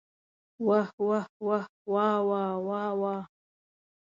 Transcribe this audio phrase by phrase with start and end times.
[0.67, 3.15] واه واه واه واوا واوا.